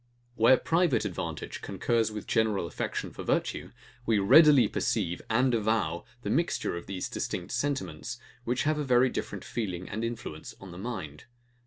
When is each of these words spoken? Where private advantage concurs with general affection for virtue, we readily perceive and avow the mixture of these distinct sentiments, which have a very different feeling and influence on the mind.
Where 0.33 0.57
private 0.57 1.05
advantage 1.05 1.61
concurs 1.61 2.11
with 2.11 2.25
general 2.25 2.65
affection 2.65 3.11
for 3.11 3.21
virtue, 3.21 3.69
we 4.03 4.17
readily 4.17 4.67
perceive 4.67 5.21
and 5.29 5.53
avow 5.53 6.05
the 6.23 6.31
mixture 6.31 6.75
of 6.75 6.87
these 6.87 7.07
distinct 7.07 7.51
sentiments, 7.51 8.17
which 8.43 8.63
have 8.63 8.79
a 8.79 8.83
very 8.83 9.11
different 9.11 9.45
feeling 9.45 9.87
and 9.87 10.03
influence 10.03 10.55
on 10.59 10.71
the 10.71 10.79
mind. 10.79 11.25